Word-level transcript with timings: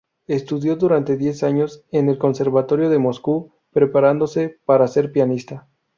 Estudió 0.25 0.77
durante 0.77 1.15
diez 1.15 1.43
años 1.43 1.83
en 1.91 2.09
el 2.09 2.17
Conservatorio 2.17 2.89
de 2.89 2.97
Moscú, 2.97 3.53
preparándose 3.71 4.57
para 4.65 4.87
ser 4.87 5.11
pianista. 5.11 5.67